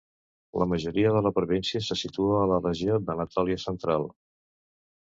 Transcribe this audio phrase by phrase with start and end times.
[0.61, 4.13] La majoria de la província se situa a la Regió d'Anatòlia Central.